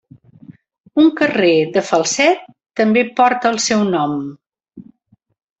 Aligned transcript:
Un 1.03 1.11
carrer 1.19 1.51
de 1.75 1.83
Falset 1.91 2.49
també 2.81 3.05
porta 3.21 3.53
el 3.55 3.63
seu 3.69 3.87
nom. 3.93 4.21